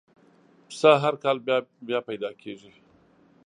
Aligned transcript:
پسه 0.67 0.91
هر 1.03 1.13
کال 1.23 1.37
بیا 1.87 1.99
پیدا 2.09 2.29
کېږي. 2.41 2.71